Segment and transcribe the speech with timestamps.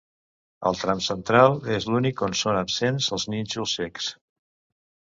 [0.69, 4.15] El tram central és l'únic on són absents els nínxols cecs.